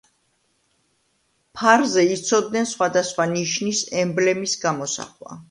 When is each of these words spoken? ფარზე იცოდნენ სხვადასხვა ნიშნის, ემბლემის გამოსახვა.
ფარზე 1.59 2.05
იცოდნენ 2.15 2.69
სხვადასხვა 2.71 3.29
ნიშნის, 3.35 3.85
ემბლემის 4.03 4.59
გამოსახვა. 4.67 5.33